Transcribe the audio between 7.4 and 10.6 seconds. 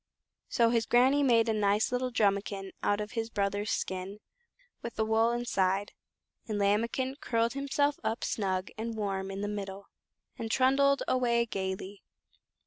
himself up snug and warm in the middle, and